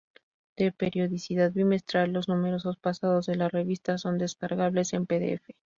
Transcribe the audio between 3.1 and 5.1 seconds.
de la revista son descargables en